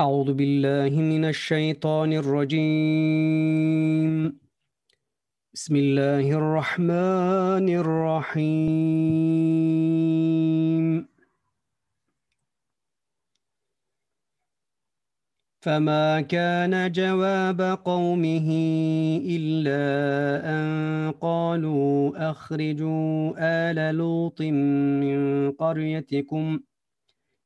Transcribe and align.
أعوذ 0.00 0.32
بالله 0.32 1.00
من 1.00 1.24
الشيطان 1.24 2.12
الرجيم. 2.12 3.62
بسم 5.54 5.76
الله 5.76 6.32
الرحمن 6.32 7.68
الرحيم. 7.68 8.66
فما 15.60 16.20
كان 16.20 16.92
جواب 16.92 17.60
قومه 17.84 18.48
إلا 19.26 19.80
أن 20.44 21.12
قالوا 21.20 22.30
أخرجوا 22.30 23.34
آل 23.38 23.94
لوط 23.94 24.42
من 24.42 25.50
قريتكم 25.52 26.58
ۖ. 26.58 26.75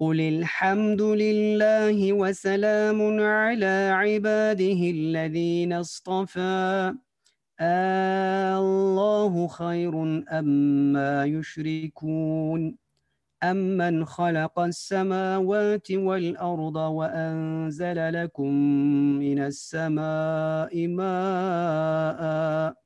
قل 0.00 0.20
الحمد 0.20 1.02
لله 1.02 2.12
وسلام 2.12 3.20
على 3.20 3.90
عباده 3.92 4.80
الذين 4.90 5.72
اصطفى 5.72 6.94
الله 8.60 9.48
خير 9.48 10.02
أما 10.30 11.24
يشركون 11.24 12.76
أمن 13.42 14.04
خلق 14.04 14.58
السماوات 14.58 15.92
والأرض 15.92 16.76
وأنزل 16.76 18.22
لكم 18.22 18.52
من 19.18 19.38
السماء 19.38 20.86
ماءً 20.86 22.85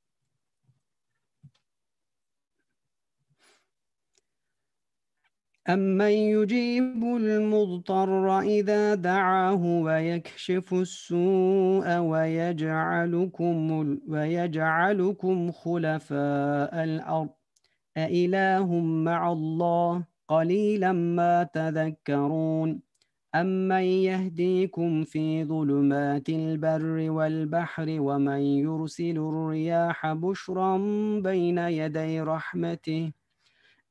أمن 5.73 6.11
يجيب 6.11 7.03
المضطر 7.03 8.39
إذا 8.39 8.95
دعاه 8.95 9.63
ويكشف 9.65 10.73
السوء 10.73 11.97
ويجعلكم, 11.97 13.55
ويجعلكم 14.07 15.51
خلفاء 15.51 16.83
الأرض. 16.83 17.29
أإله 17.97 18.79
مع 18.79 19.31
الله 19.31 20.03
قليلا 20.27 20.91
ما 20.91 21.43
تذكرون. 21.43 22.81
أمن 23.35 23.81
يهديكم 23.81 25.03
في 25.03 25.45
ظلمات 25.45 26.29
البر 26.29 27.11
والبحر 27.11 27.85
ومن 27.89 28.41
يرسل 28.41 29.17
الرياح 29.17 30.13
بشرا 30.13 30.77
بين 31.19 31.57
يدي 31.57 32.21
رحمته 32.21 33.11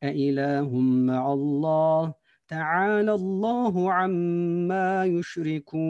أإله 0.03 0.78
مع 0.81 1.33
الله. 1.33 2.15
تعالى 2.49 3.15
الله 3.15 3.93
عما 3.93 5.05
يشركون. 5.05 5.81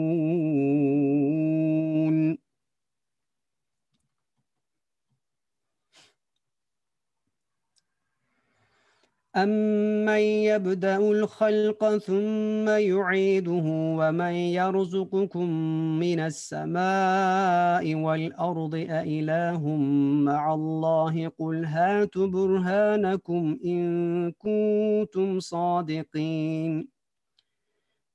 أمن 9.35 10.19
يبدأ 10.19 10.97
الخلق 10.97 11.97
ثم 11.97 12.69
يعيده 12.69 13.63
ومن 13.99 14.33
يرزقكم 14.33 15.49
من 15.99 16.19
السماء 16.19 17.95
والأرض 17.95 18.75
أإله 18.75 19.67
مع 20.25 20.53
الله 20.53 21.27
قل 21.39 21.65
هاتوا 21.65 22.27
برهانكم 22.27 23.57
إن 23.65 24.31
كنتم 24.31 25.39
صادقين 25.39 26.87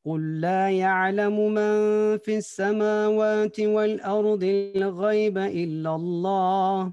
قل 0.04 0.40
لا 0.40 0.70
يعلم 0.70 1.54
من 1.54 1.78
في 2.18 2.36
السماوات 2.36 3.60
والأرض 3.60 4.44
الغيب 4.76 5.38
إلا 5.38 5.94
الله 5.94 6.92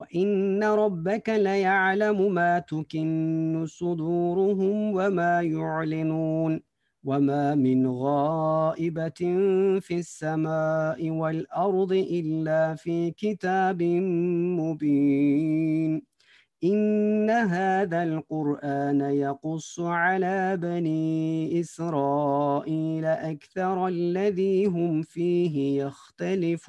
وإن 0.00 0.64
ربك 0.64 1.28
ليعلم 1.28 2.34
ما 2.34 2.58
تكن 2.58 3.64
صدورهم 3.68 4.94
وما 4.94 5.42
يعلنون 5.42 6.60
وما 7.04 7.54
من 7.54 7.86
غائبة 7.86 9.20
في 9.80 9.94
السماء 9.98 11.10
والأرض 11.10 11.92
إلا 11.92 12.74
في 12.74 13.10
كتاب 13.10 13.82
مبين 14.60 16.02
إن 16.64 17.30
هذا 17.30 18.02
القرآن 18.02 19.00
يقص 19.00 19.80
على 19.80 20.56
بني 20.56 21.60
إسرائيل 21.60 23.04
أكثر 23.04 23.88
الذي 23.88 24.66
هم 24.66 25.02
فيه 25.02 25.82
يختلفون 25.84 26.68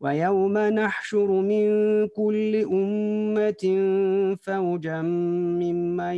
ويوم 0.00 0.58
نحشر 0.58 1.26
من 1.26 1.66
كل 2.08 2.56
أمة 2.72 3.64
فوجا 4.42 5.02
ممن 5.02 6.16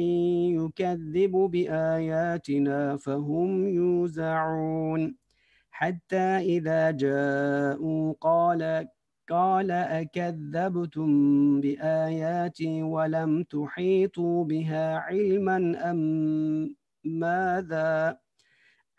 يكذب 0.61 1.33
بآياتنا 1.33 2.97
فهم 2.97 3.69
يوزعون. 3.69 5.15
حتى 5.71 6.17
إذا 6.17 6.91
جاءوا 6.91 8.15
قال 8.21 8.89
قال 9.31 9.71
أكذبتم 9.71 11.11
بآياتي 11.61 12.83
ولم 12.83 13.43
تحيطوا 13.43 14.45
بها 14.45 14.97
علما 14.97 15.91
أم 15.91 16.01
ماذا؟ 17.05 18.19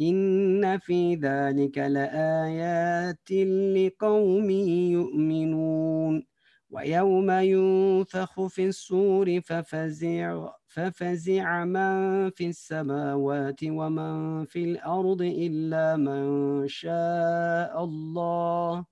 إن 0.00 0.78
في 0.78 1.14
ذلك 1.14 1.78
لآيات 1.78 3.30
لقوم 3.76 4.50
يؤمنون 4.90 6.24
ويوم 6.70 7.30
ينفخ 7.30 8.46
في 8.46 8.66
الصور 8.66 9.40
ففزع, 9.40 10.48
ففزع 10.66 11.64
من 11.64 12.30
في 12.30 12.46
السماوات 12.46 13.60
ومن 13.64 14.44
في 14.44 14.64
الأرض 14.64 15.22
إلا 15.22 15.96
من 15.96 16.68
شاء 16.68 17.84
الله 17.84 18.84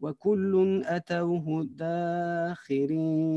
وكل 0.00 0.82
أتوه 0.86 1.66
داخرين 2.56 3.36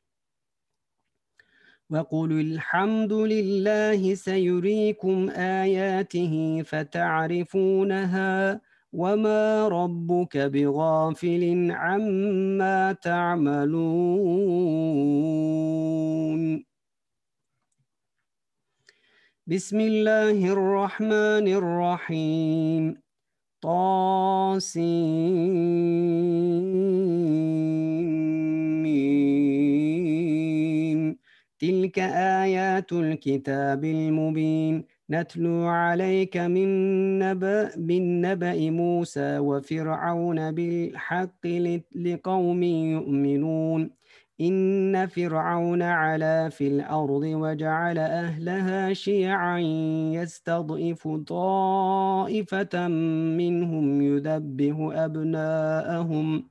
وقل 1.91 2.31
الحمد 2.31 3.13
لله 3.13 4.15
سيريكم 4.15 5.29
آياته 5.29 6.63
فتعرفونها 6.65 8.61
وما 8.93 9.67
ربك 9.67 10.37
بغافل 10.37 11.71
عما 11.71 12.93
تعملون. 12.93 13.81
بسم 19.47 19.79
الله 19.79 20.53
الرحمن 20.53 21.47
الرحيم. 21.59 23.01
طاسين 23.61 25.31
تلك 31.61 31.99
آيات 32.43 32.91
الكتاب 32.91 33.85
المبين 33.85 34.85
نتلو 35.09 35.67
عليك 35.67 36.37
من 36.37 36.69
نبأ, 37.19 37.77
من 37.77 38.21
نبأ 38.21 38.69
موسى 38.69 39.37
وفرعون 39.39 40.51
بالحق 40.51 41.47
لقوم 41.95 42.63
يؤمنون 42.63 43.89
إن 44.41 45.07
فرعون 45.07 45.81
علا 45.81 46.49
في 46.49 46.67
الأرض 46.67 47.23
وجعل 47.23 47.97
أهلها 47.97 48.93
شيعا 48.93 49.59
يستضعف 50.13 51.07
طائفة 51.07 52.87
منهم 53.37 54.01
يذبح 54.01 54.75
أبناءهم 54.79 56.50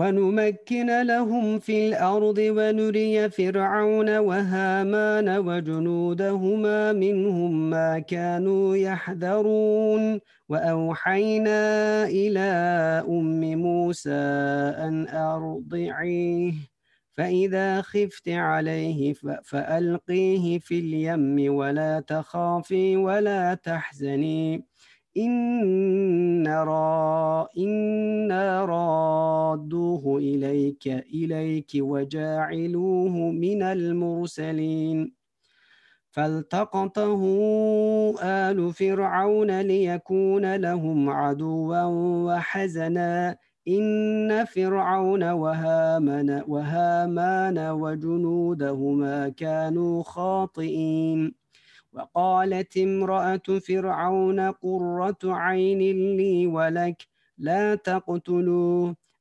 ونمكن 0.00 1.02
لهم 1.02 1.58
في 1.58 1.88
الأرض 1.88 2.38
ونري 2.38 3.30
فرعون 3.30 4.16
وهامان 4.18 5.28
وجنودهما 5.38 6.92
منهم 6.92 7.70
ما 7.70 7.98
كانوا 7.98 8.76
يحذرون. 8.76 10.20
وأوحينا 10.48 11.60
إلى 12.04 12.50
أم 13.08 13.40
موسى 13.58 14.22
أن 14.86 15.08
أرضعيه 15.08 16.52
فإذا 17.16 17.82
خفت 17.82 18.28
عليه 18.28 19.14
فألقيه 19.44 20.58
في 20.58 20.78
اليم 20.78 21.54
ولا 21.54 22.00
تخافي 22.00 22.96
ولا 22.96 23.54
تحزني. 23.54 24.64
إن 25.16 26.46
را 26.48 27.48
إنا 27.58 28.64
رادوه 30.00 30.18
إليك 30.18 30.88
إليك 30.88 31.70
وجاعلوه 31.76 33.30
من 33.30 33.62
المرسلين. 33.62 35.12
فالتقطه 36.10 37.22
آل 38.22 38.72
فرعون 38.72 39.60
ليكون 39.60 40.56
لهم 40.56 41.10
عدوا 41.10 41.82
وحزنا. 42.26 43.36
إن 43.68 44.44
فرعون 44.44 45.22
وهامان 45.22 46.44
وهامان 46.48 47.58
وجنودهما 47.58 49.28
كانوا 49.28 50.02
خاطئين. 50.02 51.34
وقالت 51.92 52.76
امرأة 52.76 53.58
فرعون 53.68 54.40
قرة 54.40 55.18
عين 55.24 55.78
لي 56.16 56.46
ولك 56.46 57.06
لا 57.38 57.74
تقتلوه. 57.74 58.99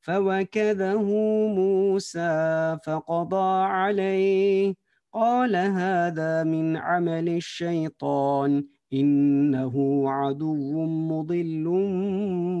فوكذه 0.00 1.02
موسى 1.48 2.78
فقضى 2.86 3.64
عليه. 3.64 4.74
قال 5.12 5.56
هذا 5.56 6.44
من 6.44 6.76
عمل 6.76 7.28
الشيطان 7.28 8.64
إنه 8.92 10.04
عدو 10.10 10.86
مضل 10.86 11.64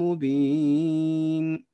مبين. 0.02 1.64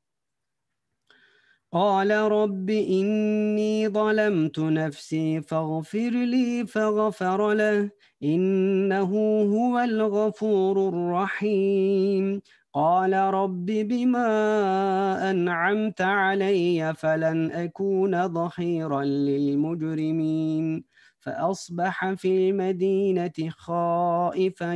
قال 1.73 2.11
رب 2.11 2.71
إني 2.71 3.88
ظلمت 3.88 4.59
نفسي 4.59 5.40
فاغفر 5.40 6.11
لي 6.11 6.66
فغفر 6.66 7.52
له 7.52 7.90
إنه 8.23 9.11
هو 9.42 9.78
الغفور 9.78 10.88
الرحيم. 10.88 12.40
قال 12.75 13.12
رب 13.12 13.66
بما 13.66 15.31
أنعمت 15.31 16.00
علي 16.00 16.95
فلن 16.95 17.50
أكون 17.52 18.28
ظهيرا 18.28 19.04
للمجرمين. 19.04 20.85
فأصبح 21.21 22.12
في 22.12 22.50
المدينة 22.50 23.33
خائفا 23.49 24.75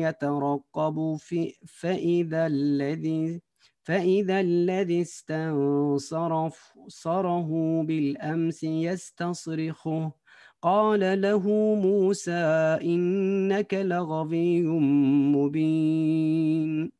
يترقب 0.00 1.16
في 1.18 1.54
فإذا 1.66 2.46
الذي 2.46 3.40
فإذا 3.82 4.40
الذي 4.40 5.02
استنصرف 5.02 6.72
صره 6.88 7.82
بالأمس 7.82 8.64
يستصرخه. 8.64 10.12
قال 10.62 11.20
له 11.20 11.48
موسى 11.74 12.78
إنك 12.82 13.74
لغوي 13.74 14.62
مبين. 15.34 16.99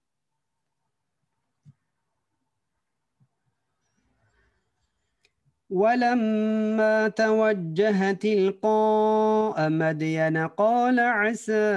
ولما 5.71 7.07
توجه 7.07 8.11
تلقاء 8.11 9.69
مدين 9.69 10.37
قال 10.37 10.99
عسى 10.99 11.71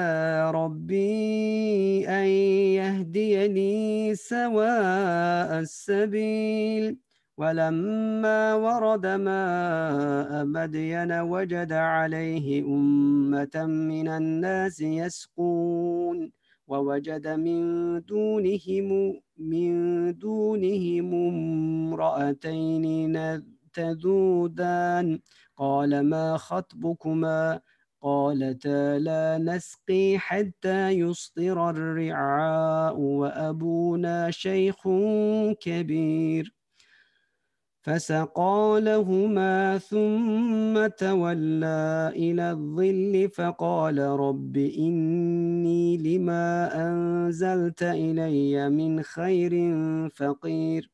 ربي 0.54 2.08
أن 2.08 2.26
يهديني 2.74 4.14
سواء 4.14 5.58
السبيل. 5.58 6.98
ولما 7.38 8.54
ورد 8.54 9.06
ماء 9.06 10.44
مدين 10.44 11.12
وجد 11.12 11.72
عليه 11.72 12.62
أمة 12.62 13.66
من 13.66 14.08
الناس 14.08 14.80
يسقون 14.80 16.30
ووجد 16.68 17.28
من 17.28 17.60
دونهم 18.04 19.14
من 19.38 19.72
دونهم 20.18 21.14
امرأتين 21.94 22.86
تذودان 23.74 25.20
قال 25.56 26.00
ما 26.00 26.36
خطبكما؟ 26.36 27.60
قالتا 28.02 28.98
لا 28.98 29.38
نسقي 29.38 30.18
حتى 30.18 30.90
يصدر 30.90 31.70
الرعاء 31.70 32.96
وأبونا 32.98 34.30
شيخ 34.30 34.88
كبير. 35.60 36.54
فسقى 37.82 38.80
لهما 38.82 39.78
ثم 39.78 40.86
تولى 40.86 42.12
إلى 42.16 42.50
الظل 42.50 43.30
فقال 43.34 43.98
رب 43.98 44.56
إني 44.56 45.96
لما 45.96 46.70
أنزلت 46.88 47.82
إلي 47.82 48.70
من 48.70 49.02
خير 49.02 49.52
فقير. 50.08 50.93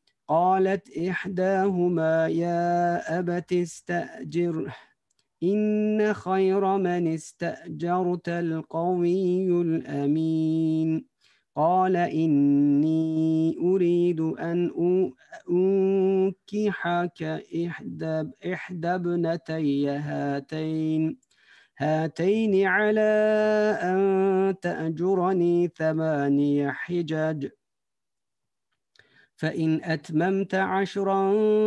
قالت 0.31 0.97
إحداهما 0.97 2.27
يا 2.27 3.19
أبت 3.19 3.53
استأجره 3.53 4.75
إن 5.43 6.13
خير 6.13 6.77
من 6.77 7.07
استأجرت 7.07 8.29
القوي 8.29 9.61
الأمين. 9.61 11.05
قال 11.55 11.95
إني 11.97 13.57
أريد 13.59 14.19
أن 14.19 14.71
أنكحك 15.49 17.23
إحدى, 17.67 18.29
إحدى 18.53 18.87
ابنتي 18.87 19.89
هاتين 19.89 21.17
هاتين 21.77 22.67
على 22.67 23.11
أن 23.83 24.55
تأجرني 24.61 25.67
ثماني 25.67 26.71
حجج. 26.71 27.49
فإن 29.41 29.83
أتممت 29.83 30.55
عشرا 30.55 31.21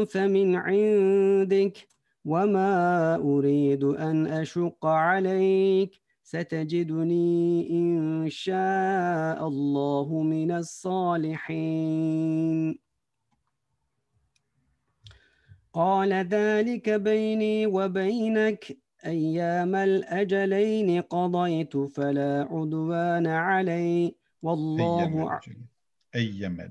فمن 0.04 0.56
عندك 0.56 1.88
وما 2.24 3.14
أريد 3.16 3.84
أن 3.84 4.26
أشق 4.26 4.86
عليك 4.86 6.00
ستجدني 6.22 7.70
إن 7.70 8.26
شاء 8.30 9.48
الله 9.48 10.22
من 10.22 10.50
الصالحين. 10.50 11.58
قال 15.72 16.12
ذلك 16.12 16.90
بيني 16.90 17.66
وبينك 17.66 18.76
أيام 19.06 19.74
الأجلين 19.74 21.00
قضيت 21.00 21.76
فلا 21.76 22.48
عدوان 22.50 23.26
علي 23.26 24.14
والله 24.42 25.02
أيام 25.02 25.40
أيام 26.14 26.60
أيام 26.60 26.70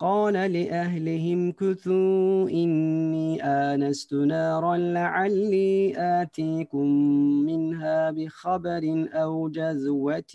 قال 0.00 0.32
لأهلهم 0.32 1.52
كثوا 1.52 2.50
إني 2.50 3.44
آنست 3.44 4.14
نارا 4.14 4.76
لعلي 4.76 5.92
آتيكم 5.96 6.86
منها 7.46 8.10
بخبر 8.10 9.08
أو 9.12 9.48
جزوة 9.48 10.34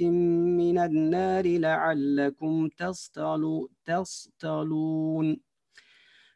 من 0.59 0.77
النار 0.77 1.45
لعلكم 1.57 2.69
تصطلون. 3.85 5.37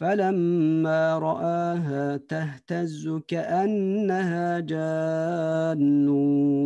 فلما 0.00 1.18
رآها 1.18 2.16
تهتز 2.16 3.20
كأنها 3.28 4.60
جان 4.60 6.08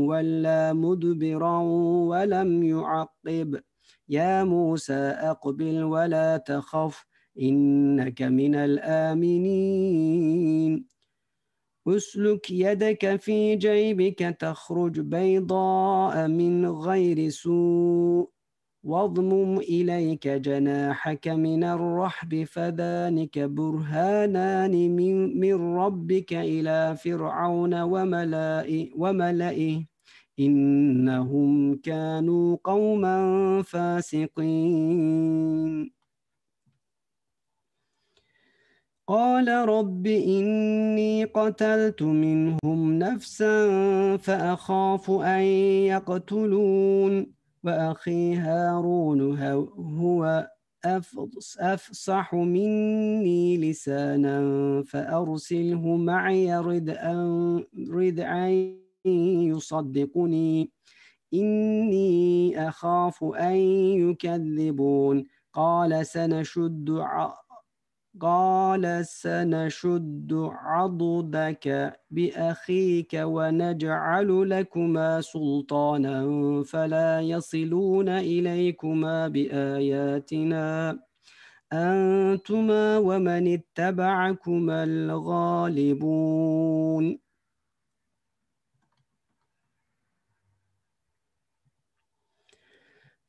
ولا 0.06 0.72
مدبرا 0.72 1.58
ولم 2.08 2.62
يعقب. 2.62 3.60
يا 4.08 4.44
موسى 4.44 4.94
أقبل 4.94 5.82
ولا 5.84 6.36
تخف 6.36 7.06
إنك 7.40 8.22
من 8.22 8.54
الآمنين. 8.54 10.04
أسلك 11.88 12.50
يدك 12.50 13.16
في 13.16 13.56
جيبك 13.56 14.18
تخرج 14.40 15.00
بيضاء 15.00 16.28
من 16.28 16.66
غير 16.66 17.28
سوء. 17.28 18.33
واضمم 18.84 19.58
إليك 19.58 20.28
جناحك 20.28 21.28
من 21.28 21.64
الرحب 21.64 22.44
فذلك 22.44 23.38
برهانان 23.38 24.96
من, 24.96 25.76
ربك 25.76 26.32
إلى 26.32 26.96
فرعون 26.96 27.80
وملائه, 27.80 28.90
وملئه. 28.96 29.84
إنهم 30.40 31.76
كانوا 31.76 32.56
قوما 32.64 33.62
فاسقين. 33.62 35.14
قال 39.08 39.48
رب 39.48 40.06
إني 40.06 41.24
قتلت 41.24 42.02
منهم 42.02 42.98
نفسا 42.98 43.66
فأخاف 44.16 45.10
أن 45.10 45.42
يقتلون. 45.92 47.43
وأخي 47.64 48.34
هارون 48.34 49.38
هو 50.00 50.50
أفصح 51.58 52.34
مني 52.34 53.56
لسانا 53.56 54.82
فأرسله 54.86 55.96
معي 55.96 56.58
ردءا 56.58 57.16
ردعا 57.90 58.74
يصدقني. 59.06 60.70
إني 61.34 62.68
أخاف 62.68 63.24
أن 63.24 63.56
يكذبون. 64.10 65.26
قال 65.52 66.06
سنشد 66.06 66.90
قال 68.20 69.06
سنشد 69.06 70.32
عضدك 70.50 71.92
بأخيك 72.10 73.12
ونجعل 73.14 74.50
لكما 74.50 75.20
سلطانا 75.20 76.26
فلا 76.66 77.20
يصلون 77.20 78.08
إليكما 78.08 79.28
بآياتنا. 79.28 80.98
أنتما 81.72 82.98
ومن 82.98 83.54
اتبعكما 83.54 84.84
الغالبون. 84.84 86.44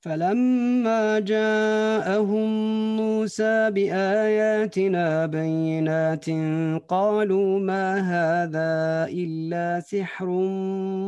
فلما 0.05 1.19
جاءهم 1.19 2.49
موسى 2.97 3.71
بآياتنا 3.71 5.25
بينات 5.25 6.25
قالوا 6.87 7.59
ما 7.59 7.87
هذا 7.97 9.09
إلا 9.09 9.79
سحر 9.79 10.29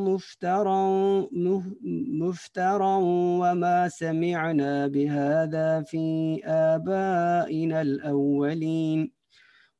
مفترى 0.10 1.28
مفترى 2.22 2.98
وما 3.42 3.88
سمعنا 3.88 4.88
بهذا 4.88 5.82
في 5.82 6.42
آبائنا 6.46 7.82
الأولين. 7.82 9.17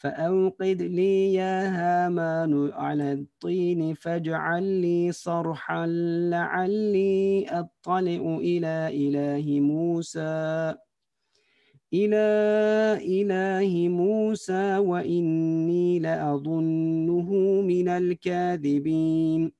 فأوقد 0.00 0.82
لي 0.82 1.34
يا 1.34 1.68
هامان 1.68 2.72
على 2.72 3.12
الطين 3.12 3.94
فاجعل 3.94 4.62
لي 4.62 5.12
صرحا 5.12 5.86
لعلي 6.32 7.46
أطلع 7.48 8.38
إلى 8.40 8.88
إله 8.92 9.60
موسى. 9.60 10.74
إلى 11.92 12.26
إله 13.02 13.88
موسى 13.88 14.78
وإني 14.78 15.98
لأظنه 15.98 17.30
من 17.62 17.88
الكاذبين. 17.88 19.59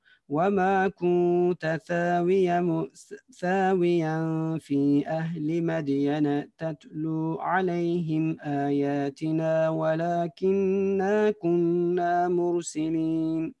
وما 0.31 0.87
كنت 0.87 1.79
ثاويا, 1.87 2.87
ثاويا 3.39 4.17
في 4.61 5.07
أهل 5.07 5.63
مدين 5.63 6.55
تتلو 6.57 7.39
عليهم 7.39 8.37
آياتنا 8.41 9.69
ولكننا 9.69 11.31
كنا 11.31 12.27
مرسلين 12.27 13.60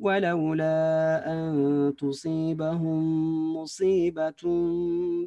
ولولا 0.00 1.22
أن 1.32 1.94
تصيبهم 1.98 3.02
مصيبة 3.56 4.42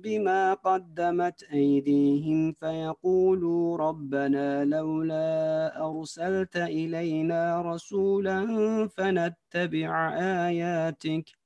بما 0.03 0.53
قدمت 0.53 1.43
أيديهم 1.43 2.51
فيقولوا 2.51 3.77
ربنا 3.77 4.65
لولا 4.65 5.71
أرسلت 5.89 6.57
إلينا 6.57 7.61
رسولا 7.61 8.47
فنتبع 8.87 10.13
آياتك 10.47 11.37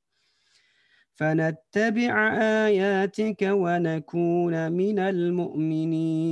فنتبع 1.14 2.34
آياتك 2.42 3.42
ونكون 3.52 4.72
من 4.72 5.00
المؤمنين. 5.00 6.32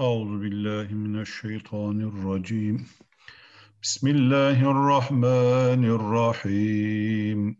أعوذ 0.00 0.40
بالله 0.40 0.94
من 0.94 1.20
الشيطان 1.20 2.00
الرجيم. 2.00 2.86
بسم 3.82 4.08
الله 4.08 4.70
الرحمن 4.70 5.84
الرحيم. 5.84 7.56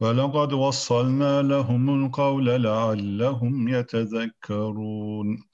ولقد 0.00 0.52
وصلنا 0.52 1.42
لهم 1.42 2.04
القول 2.04 2.46
لعلهم 2.46 3.68
يتذكرون. 3.68 5.53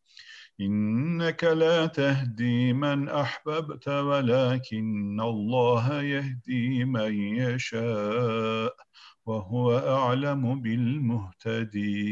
إنك 0.61 1.43
لا 1.43 1.85
تهدي 1.85 2.73
من 2.73 3.09
أحببت 3.09 3.87
ولكن 3.87 5.21
الله 5.21 6.01
يهدي 6.01 6.85
من 6.85 7.13
يشاء 7.13 8.75
وهو 9.25 9.77
أعلم 9.77 10.61
بالمهتدين. 10.61 12.11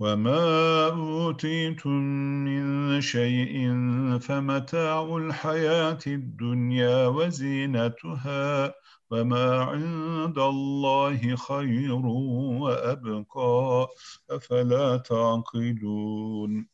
وما 0.00 0.88
أوتيتم 0.88 1.90
من 2.44 3.00
شيء 3.00 3.54
فمتاع 4.20 5.16
الحياة 5.16 5.98
الدنيا 6.06 7.06
وزينتها 7.06 8.74
وما 9.10 9.58
عند 9.60 10.38
الله 10.38 11.36
خير 11.36 12.06
وأبقى 12.62 13.88
أفلا 14.30 14.96
تعقلون 14.96 16.73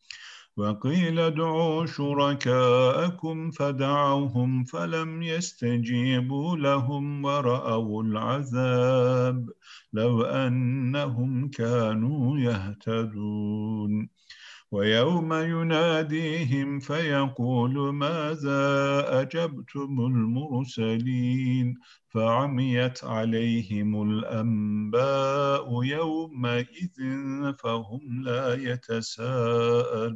وقيل 0.57 1.19
ادعوا 1.19 1.85
شركاءكم 1.85 3.51
فدعوهم 3.51 4.63
فلم 4.63 5.23
يستجيبوا 5.23 6.57
لهم 6.57 7.25
ورأوا 7.25 8.03
العذاب 8.03 9.49
لو 9.93 10.21
أنهم 10.21 11.49
كانوا 11.49 12.37
يهتدون. 12.39 14.20
ويوم 14.71 15.33
يناديهم 15.33 16.79
فيقول 16.79 17.93
ماذا 17.93 19.05
أجبتم 19.21 19.99
المرسلين؟ 20.05 21.75
فعميت 22.09 23.03
عليهم 23.03 24.01
الأنباء 24.11 25.83
يومئذ 25.83 26.97
فهم 27.59 28.23
لا 28.23 28.53
يتساءلون. 28.53 30.11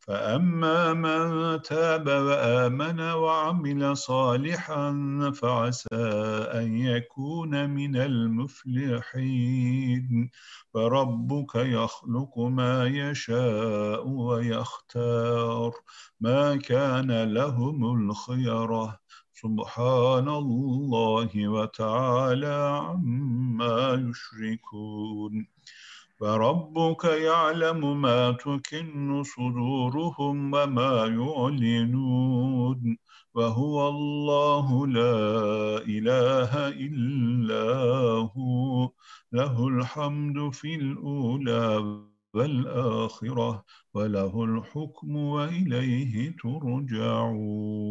فأما 0.00 0.92
من 0.92 1.62
تاب 1.62 2.08
وآمن 2.08 3.00
وعمل 3.00 3.96
صالحا 3.96 4.92
فعسى 5.34 5.88
أن 6.54 6.76
يكون 6.76 7.70
من 7.70 7.96
المفلحين. 7.96 10.30
فربك 10.74 11.54
يخلق 11.54 12.38
ما 12.38 12.86
يشاء 12.86 14.08
ويختار. 14.08 15.72
ما 16.20 16.56
كان 16.56 17.34
لهم 17.34 18.10
الخيرة. 18.10 19.00
سبحان 19.34 20.28
الله 20.28 21.48
وتعالى 21.48 22.80
عما 22.84 24.10
يشركون. 24.10 25.46
فربك 26.20 27.04
يعلم 27.04 28.00
ما 28.02 28.30
تكن 28.32 29.22
صدورهم 29.22 30.54
وما 30.54 31.06
يعلنون 31.06 32.96
وهو 33.34 33.88
الله 33.88 34.86
لا 34.86 35.78
إله 35.78 36.68
إلا 36.68 37.64
هو 38.36 38.90
له 39.32 39.68
الحمد 39.68 40.52
في 40.54 40.74
الأولى 40.74 42.00
والآخرة 42.34 43.64
وله 43.94 44.44
الحكم 44.44 45.16
وإليه 45.16 46.36
ترجعون 46.42 47.90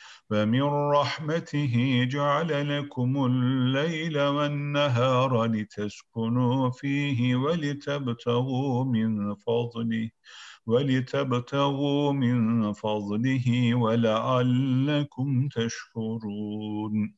فمن 0.31 0.63
رحمته 0.91 2.03
جعل 2.11 2.79
لكم 2.79 3.25
الليل 3.25 4.19
والنهار 4.21 5.45
لتسكنوا 5.45 6.69
فيه 6.69 7.35
ولتبتغوا 7.35 8.83
من 8.83 9.35
فضله 9.35 10.09
ولتبتغوا 10.65 12.13
من 12.13 12.73
فضله 12.73 13.75
ولعلكم 13.75 15.47
تشكرون. 15.47 17.13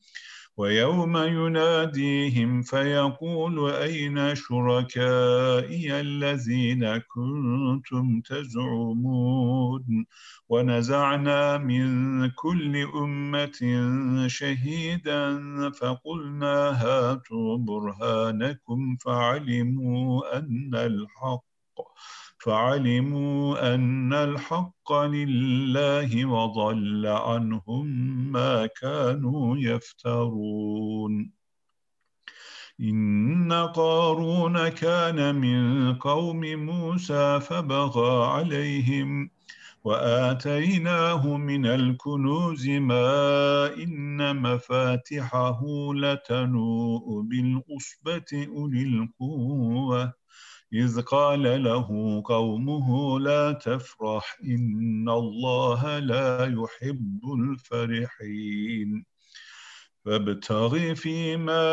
ويوم 0.58 1.18
يناديهم 1.18 2.62
فيقول 2.62 3.72
أين 3.72 4.36
شركائي 4.36 6.00
الذين 6.00 6.98
كنتم 6.98 8.22
تزعمون؟ 8.22 10.06
ونزعنا 10.50 11.58
من 11.58 12.30
كل 12.30 12.78
أمة 12.96 13.60
شهيدا 14.28 15.40
فقلنا 15.72 16.56
هاتوا 16.84 17.58
برهانكم 17.58 18.96
فعلموا 18.96 20.38
أن 20.38 20.76
الحق. 20.76 21.46
فعلموا 22.44 23.74
أن 23.76 24.14
الحق 24.14 24.94
لله 24.94 26.26
وضل 26.26 27.08
عنهم 27.08 27.86
ما 28.32 28.66
كانوا 28.66 29.58
يفترون. 29.58 31.32
إن 32.82 33.54
قارون 33.54 34.70
كان 34.70 35.36
من 35.36 35.94
قوم 35.96 36.42
موسى 36.56 37.40
فبغى 37.40 38.26
عليهم 38.26 39.30
وآتيناه 39.84 41.38
من 41.38 41.66
الكنوز 41.66 42.70
ما 42.70 43.74
إن 43.84 44.36
مفاتحه 44.42 45.62
لتنوء 45.94 47.22
بالعصبة 47.22 48.48
أولي 48.58 48.84
القوة. 48.84 50.23
إذ 50.74 51.02
قال 51.02 51.64
له 51.64 52.22
قومه 52.26 53.20
لا 53.20 53.52
تفرح 53.52 54.38
إن 54.44 55.10
الله 55.10 56.00
لا 56.00 56.46
يحب 56.46 57.20
الفرحين. 57.40 59.06
فابتغ 60.06 60.94
فيما 60.94 61.64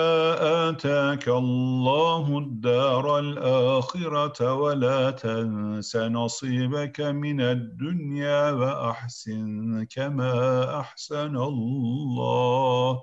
آتاك 0.68 1.28
الله 1.28 2.38
الدار 2.38 3.18
الآخرة 3.18 4.54
ولا 4.54 5.10
تنس 5.10 5.96
نصيبك 5.96 7.00
من 7.00 7.40
الدنيا 7.40 8.50
وأحسن 8.50 9.86
كما 9.90 10.80
أحسن 10.80 11.36
الله. 11.36 13.02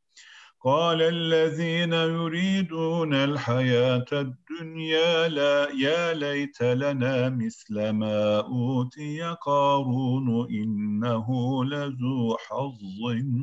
قال 0.63 1.01
الذين 1.01 1.93
يريدون 1.93 3.13
الحياة 3.13 4.05
الدنيا 4.11 5.27
لا 5.27 5.69
يا 5.73 6.13
ليت 6.13 6.61
لنا 6.61 7.29
مثل 7.29 7.89
ما 7.89 8.39
أوتي 8.39 9.21
قارون 9.41 10.47
إنه 10.49 11.27
لذو 11.65 12.37
حظ 12.37 12.79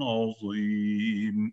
عظيم. 0.02 1.52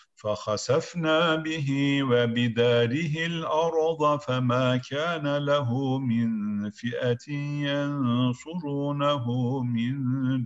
فخسفنا 0.21 1.35
به 1.35 1.69
وبداره 2.03 3.25
الأرض 3.25 4.19
فما 4.19 4.77
كان 4.77 5.37
له 5.37 5.99
من 5.99 6.29
فئة 6.69 7.31
ينصرونه 7.69 9.25
من 9.63 9.95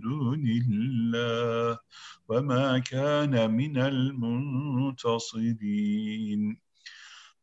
دون 0.00 0.44
الله 0.46 1.78
وما 2.28 2.78
كان 2.78 3.50
من 3.50 3.78
المنتصرين. 3.78 4.96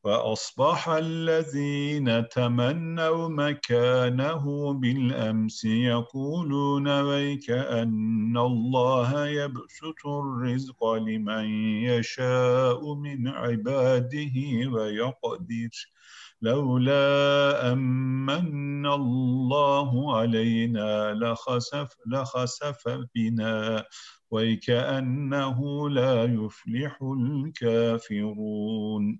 فأصبح 0.03 0.89
الذين 0.89 2.29
تمنوا 2.29 3.29
مكانه 3.29 4.73
بالأمس 4.73 5.65
يقولون 5.65 7.01
ويك 7.01 7.49
أن 7.49 8.37
الله 8.37 9.27
يبسط 9.27 10.07
الرزق 10.07 10.93
لمن 10.93 11.45
يشاء 11.83 12.93
من 12.93 13.27
عباده 13.27 14.31
ويقدر. 14.71 15.69
لولا 16.41 17.73
أمن 17.73 18.85
الله 18.85 20.17
علينا 20.17 21.13
لخسف, 21.13 21.95
لخسف 22.07 22.83
بنا. 23.15 23.85
ويكأنه 24.31 25.89
لا 25.89 26.23
يفلح 26.23 26.97
الكافرون. 27.01 29.19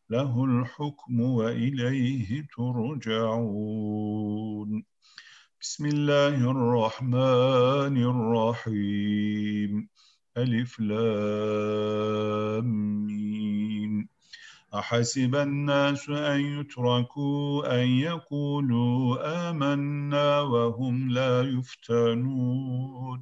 له 0.11 0.45
الحكم 0.45 1.21
وإليه 1.21 2.47
ترجعون. 2.57 3.89
بسم 5.61 5.85
الله 5.85 6.51
الرحمن 6.51 7.95
الرحيم. 8.13 9.89
ألف 10.37 10.79
لام 10.79 11.11
أحسب 14.73 15.35
الناس 15.35 16.09
أن 16.09 16.41
يتركوا 16.59 17.81
أن 17.83 17.87
يقولوا 17.87 19.17
آمنا 19.49 20.41
وهم 20.41 21.09
لا 21.09 21.41
يفتنون. 21.41 23.21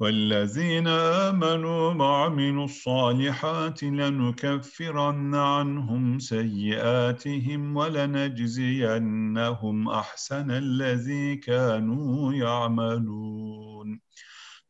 والذين 0.00 0.88
آمنوا 0.88 1.94
وعملوا 1.94 2.64
الصالحات 2.64 3.82
لنكفرن 3.82 5.34
عنهم 5.34 6.18
سيئاتهم 6.18 7.76
ولنجزينهم 7.76 8.98
أحسن 9.88 10.50
الذي 10.50 11.36
كانوا 11.36 12.32
يعملون. 12.32 14.00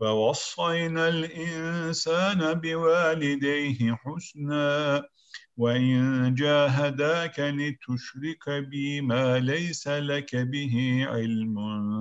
فوصينا 0.01 1.09
الإنسان 1.09 2.55
بوالديه 2.55 3.95
حسنا 3.95 5.03
وإن 5.57 6.35
جاهداك 6.35 7.41
لتشرك 7.41 8.51
بي 8.71 9.01
ما 9.01 9.39
ليس 9.39 9.89
لك 9.89 10.37
به 10.37 11.07
علم 11.09 11.55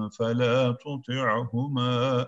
فلا 0.10 0.72
تطعهما. 0.72 2.28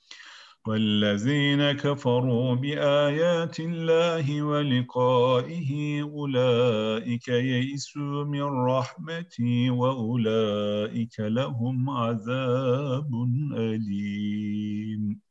والذين 0.67 1.71
كفروا 1.71 2.55
بآيات 2.55 3.59
الله 3.59 4.41
ولقائه 4.43 6.01
أولئك 6.03 7.27
يئسوا 7.27 8.23
من 8.23 8.43
رحمتي 8.43 9.69
وأولئك 9.69 11.19
لهم 11.19 11.89
عذاب 11.89 13.11
أليم. 13.57 15.30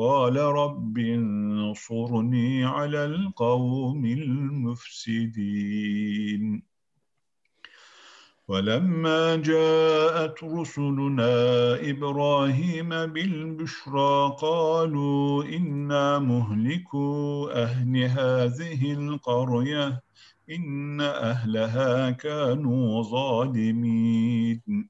قال 0.00 0.36
رب 0.36 0.98
انصرني 0.98 2.64
على 2.64 3.04
القوم 3.04 4.04
المفسدين. 4.04 5.42
ولما 8.48 9.36
جاءت 9.36 10.44
رسلنا 10.44 11.74
إبراهيم 11.90 12.88
بالبشرى 12.88 14.36
قالوا 14.40 15.44
إنا 15.44 16.18
مهلكو 16.18 17.48
أهل 17.48 17.96
هذه 17.96 18.92
القرية 18.92 20.02
إن 20.50 21.00
أهلها 21.00 22.10
كانوا 22.10 23.02
ظالمين. 23.02 24.88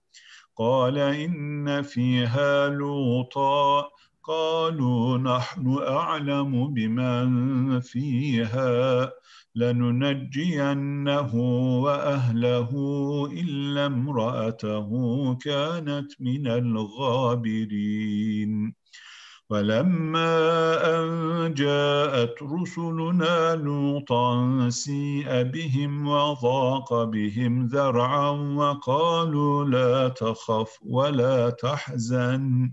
قال 0.57 0.99
إن 0.99 1.83
فيها 1.83 2.69
لوطا 2.69 4.00
قالوا 4.31 5.19
نحن 5.19 5.79
أعلم 5.89 6.75
بمن 6.75 7.81
فيها 7.81 9.13
لننجينه 9.55 11.35
وأهله 11.83 12.71
إلا 13.33 13.87
امرأته 13.87 14.89
كانت 15.35 16.13
من 16.21 16.47
الغابرين. 16.47 18.01
ولما 19.51 20.39
أن 20.99 21.55
جاءت 21.55 22.35
رسلنا 22.43 23.55
لوطا 23.55 24.69
سيء 24.71 25.43
بهم 25.43 26.09
وضاق 26.09 27.05
بهم 27.05 27.67
ذرعا 27.67 28.31
وقالوا 28.31 29.65
لا 29.65 30.09
تخف 30.09 30.79
ولا 30.83 31.51
تحزن. 31.51 32.73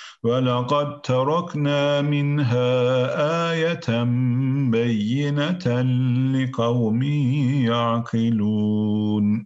ولقد 0.23 1.01
تركنا 1.01 2.01
منها 2.01 3.51
آية 3.51 4.03
بينة 4.71 5.81
لقوم 6.35 7.03
يعقلون. 7.65 9.45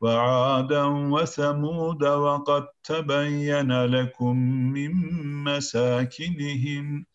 وعادا 0.00 0.84
وثمود 0.84 2.04
وقد 2.04 2.66
تبين 2.84 3.84
لكم 3.84 4.36
من 4.72 4.92
مساكنهم 5.44 7.06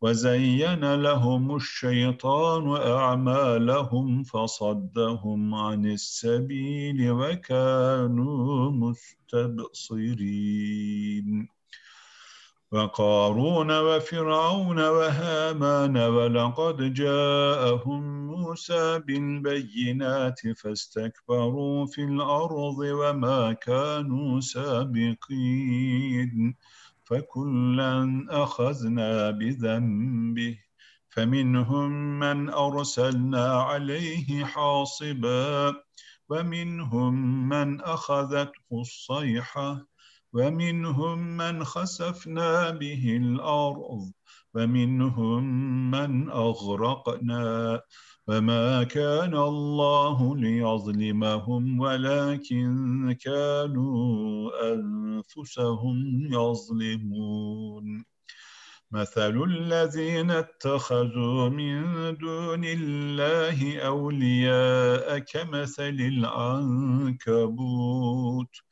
وزين 0.00 0.94
لهم 0.94 1.56
الشيطان 1.56 2.76
أعمالهم 2.76 4.22
فصدهم 4.22 5.54
عن 5.54 5.86
السبيل 5.86 7.10
وكانوا 7.10 8.70
مستبصرين. 8.70 10.02
وقارون 12.72 13.70
وفرعون 13.80 14.78
وهامان 14.78 15.96
ولقد 15.96 16.94
جاءهم 16.94 18.26
موسى 18.26 18.98
بالبينات 18.98 20.40
فاستكبروا 20.56 21.86
في 21.86 22.04
الأرض 22.04 22.78
وما 22.78 23.52
كانوا 23.52 24.40
سابقين 24.40 25.54
فكلا 27.04 28.26
أخذنا 28.30 29.30
بذنبه 29.30 30.58
فمنهم 31.08 32.18
من 32.18 32.50
أرسلنا 32.50 33.52
عليه 33.62 34.44
حاصبا 34.44 35.74
ومنهم 36.28 37.14
من 37.48 37.80
أخذته 37.80 38.52
الصيحة 38.72 39.91
ومنهم 40.32 41.36
من 41.36 41.64
خسفنا 41.64 42.70
به 42.70 43.16
الأرض 43.16 44.12
ومنهم 44.54 45.44
من 45.90 46.30
أغرقنا. 46.30 47.80
وما 48.28 48.82
كان 48.82 49.34
الله 49.34 50.36
ليظلمهم 50.36 51.80
ولكن 51.80 53.12
كانوا 53.20 54.50
أنفسهم 54.74 55.96
يظلمون. 56.32 58.04
مثل 58.92 59.42
الذين 59.42 60.30
اتخذوا 60.30 61.48
من 61.48 61.82
دون 62.16 62.64
الله 62.64 63.78
أولياء 63.78 65.18
كمثل 65.18 65.96
العنكبوت. 67.18 68.71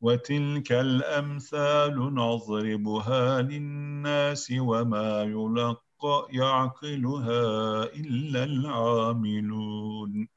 وتلك 0.00 0.72
الأمثال 0.72 2.14
نضربها 2.14 3.42
للناس 3.42 4.52
وما 4.58 5.22
يلقى 5.22 6.26
يعقلها 6.30 7.42
إلا 7.84 8.44
العاملون. 8.44 10.28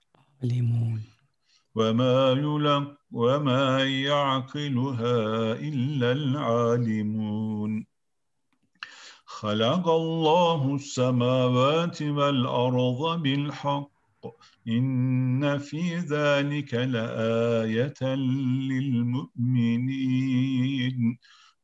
علمون 0.44 1.02
وما 1.76 2.32
يلق 2.32 2.98
وما 3.12 3.84
يعقلها 3.84 5.18
إلا 5.54 6.12
العالمون. 6.12 7.86
خلق 9.26 9.90
الله 9.90 10.76
السماوات 10.76 12.02
والأرض 12.02 13.22
بالحق. 13.22 13.92
إن 14.68 15.58
في 15.58 15.96
ذلك 15.98 16.74
لآية 16.74 18.16
للمؤمنين. 18.16 19.28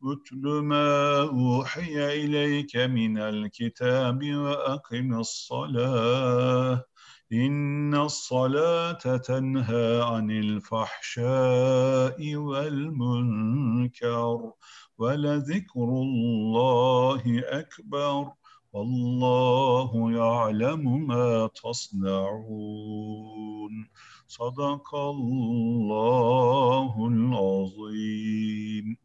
اتل 0.03 0.41
ما 0.63 1.21
أوحي 1.21 2.23
إليك 2.25 2.75
من 2.75 3.17
الكتاب 3.17 4.33
وأقم 4.33 5.19
الصلاة. 5.19 6.83
إن 7.33 7.95
الصلاة 7.95 9.17
تنهى 9.17 10.01
عن 10.03 10.31
الفحشاء 10.31 12.35
والمنكر 12.35 13.71
ولذكر 14.97 15.83
الله 15.83 17.41
أكبر. 17.45 18.31
والله 18.73 20.11
يعلم 20.11 21.07
ما 21.07 21.49
تصنعون 21.63 23.07
صدق 24.27 24.95
الله 24.95 27.07
العظيم 27.07 28.97